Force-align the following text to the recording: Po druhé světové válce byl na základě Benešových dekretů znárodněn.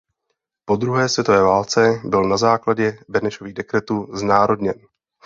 Po 0.65 0.75
druhé 0.75 1.09
světové 1.09 1.41
válce 1.43 2.01
byl 2.05 2.23
na 2.29 2.37
základě 2.37 2.99
Benešových 3.09 3.53
dekretů 3.53 4.07
znárodněn. 4.15 4.73